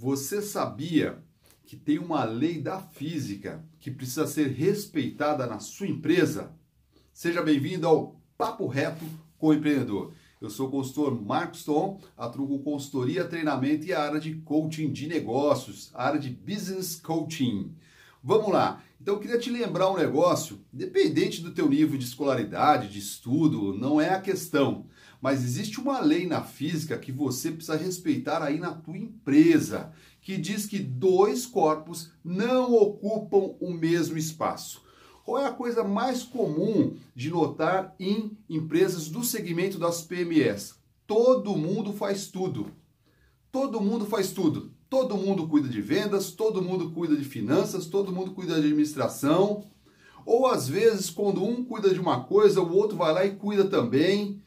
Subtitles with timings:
[0.00, 1.18] Você sabia
[1.66, 6.52] que tem uma lei da física que precisa ser respeitada na sua empresa?
[7.12, 9.04] Seja bem-vindo ao Papo Reto
[9.36, 10.12] com o Empreendedor.
[10.40, 15.08] Eu sou o consultor Marcos Tom, atuo consultoria, treinamento e a área de coaching de
[15.08, 17.74] negócios, a área de business coaching.
[18.28, 18.82] Vamos lá.
[19.00, 23.72] Então eu queria te lembrar um negócio, independente do teu nível de escolaridade, de estudo,
[23.72, 24.84] não é a questão.
[25.18, 30.36] Mas existe uma lei na física que você precisa respeitar aí na tua empresa, que
[30.36, 34.82] diz que dois corpos não ocupam o mesmo espaço.
[35.24, 40.74] Qual é a coisa mais comum de notar em empresas do segmento das PMEs?
[41.06, 42.70] Todo mundo faz tudo.
[43.50, 44.72] Todo mundo faz tudo.
[44.90, 49.64] Todo mundo cuida de vendas, todo mundo cuida de finanças, todo mundo cuida de administração.
[50.24, 53.64] Ou às vezes, quando um cuida de uma coisa, o outro vai lá e cuida
[53.64, 54.42] também.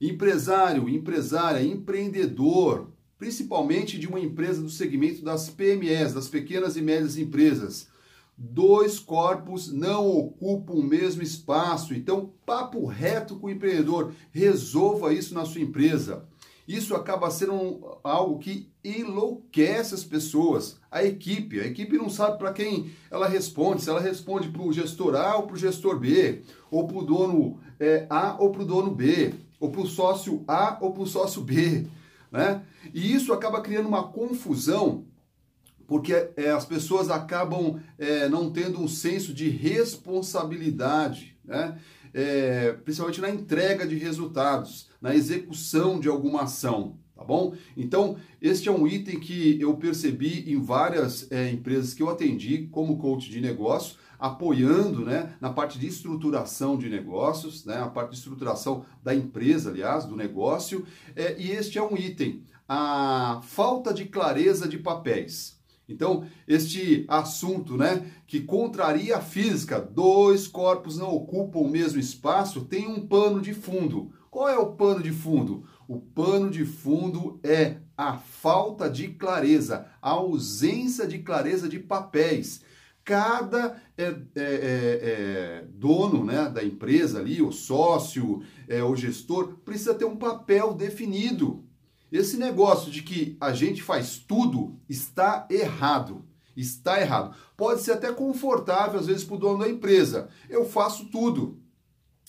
[0.00, 7.16] Empresário, empresária, empreendedor, principalmente de uma empresa do segmento das PMEs, das pequenas e médias
[7.16, 7.88] empresas.
[8.36, 11.94] Dois corpos não ocupam o mesmo espaço.
[11.94, 16.26] Então, papo reto com o empreendedor, resolva isso na sua empresa.
[16.66, 21.60] Isso acaba sendo algo que enlouquece as pessoas, a equipe.
[21.60, 25.36] A equipe não sabe para quem ela responde, se ela responde para o gestor A
[25.36, 28.94] ou para o gestor B, ou para o dono é, A ou para o dono
[28.94, 31.86] B, ou para o sócio A ou para o sócio B.
[32.30, 32.62] Né?
[32.92, 35.04] E isso acaba criando uma confusão,
[35.86, 41.36] porque é, as pessoas acabam é, não tendo um senso de responsabilidade.
[41.44, 41.78] Né?
[42.14, 47.54] é, principalmente na entrega de resultados, na execução de alguma ação, tá bom?
[47.76, 52.68] Então, este é um item que eu percebi em várias é, empresas que eu atendi
[52.70, 58.10] como coach de negócio, apoiando né, na parte de estruturação de negócios, né, a parte
[58.10, 63.92] de estruturação da empresa, aliás, do negócio, é, e este é um item, a falta
[63.92, 65.58] de clareza de papéis.
[65.88, 72.64] Então, este assunto, né, que contraria a física, dois corpos não ocupam o mesmo espaço,
[72.64, 74.10] tem um pano de fundo.
[74.30, 75.64] Qual é o pano de fundo?
[75.86, 82.62] O pano de fundo é a falta de clareza, a ausência de clareza de papéis.
[83.04, 89.58] Cada é, é, é, é dono né, da empresa ali, o sócio, é, o gestor,
[89.64, 91.62] precisa ter um papel definido.
[92.14, 96.24] Esse negócio de que a gente faz tudo está errado.
[96.56, 97.34] Está errado.
[97.56, 100.28] Pode ser até confortável, às vezes, para o dono da empresa.
[100.48, 101.58] Eu faço tudo.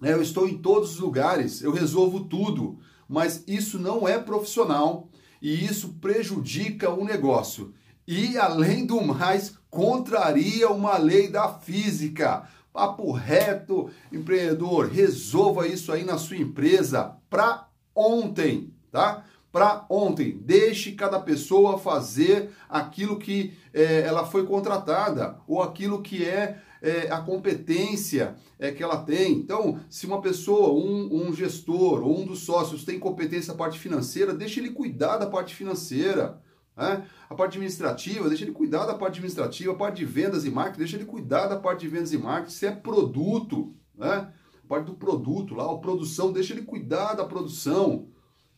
[0.00, 0.12] Né?
[0.12, 2.80] Eu estou em todos os lugares, eu resolvo tudo.
[3.08, 5.08] Mas isso não é profissional
[5.40, 7.72] e isso prejudica o negócio.
[8.04, 12.48] E, além do mais, contraria uma lei da física.
[12.72, 19.24] Papo reto, empreendedor, resolva isso aí na sua empresa para ontem, tá?
[19.50, 20.38] Para ontem.
[20.44, 27.10] Deixe cada pessoa fazer aquilo que é, ela foi contratada ou aquilo que é, é
[27.10, 29.32] a competência é, que ela tem.
[29.32, 33.78] Então, se uma pessoa, um, um gestor ou um dos sócios tem competência na parte
[33.78, 36.40] financeira, deixe ele cuidar da parte financeira.
[36.76, 37.04] Né?
[37.28, 40.78] A parte administrativa, deixa ele cuidar da parte administrativa, a parte de vendas e marketing,
[40.78, 42.54] deixa ele cuidar da parte de vendas e marketing.
[42.54, 44.32] Se é produto, né?
[44.64, 48.08] a parte do produto lá, a produção, deixa ele cuidar da produção.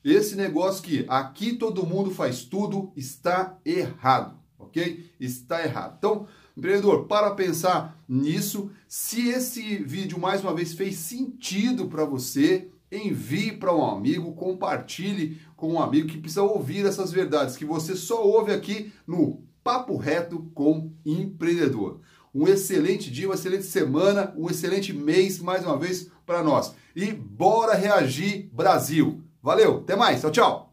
[0.05, 5.11] Esse negócio que aqui todo mundo faz tudo está errado, ok?
[5.21, 5.97] Está errado.
[5.99, 8.71] Então, empreendedor, para pensar nisso.
[8.89, 15.39] Se esse vídeo mais uma vez fez sentido para você, envie para um amigo, compartilhe
[15.55, 19.99] com um amigo que precisa ouvir essas verdades que você só ouve aqui no Papo
[19.99, 22.01] Reto com Empreendedor.
[22.35, 26.75] Um excelente dia, uma excelente semana, um excelente mês mais uma vez para nós.
[26.97, 29.23] E bora reagir, Brasil!
[29.43, 30.70] Valeu, até mais, tchau, tchau!